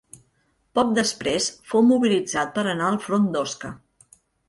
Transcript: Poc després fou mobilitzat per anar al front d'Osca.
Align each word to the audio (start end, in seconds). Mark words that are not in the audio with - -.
Poc 0.79 0.93
després 0.99 1.51
fou 1.73 1.85
mobilitzat 1.91 2.59
per 2.59 2.67
anar 2.75 2.91
al 2.91 3.01
front 3.07 3.33
d'Osca. 3.37 3.77